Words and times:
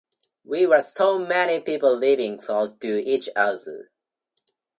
We 0.43 0.65
were 0.65 0.81
so 0.81 1.19
many 1.19 1.59
people 1.59 1.95
living 1.95 2.39
close 2.39 2.73
to 2.75 3.03
each 3.07 3.29
other. 3.35 3.91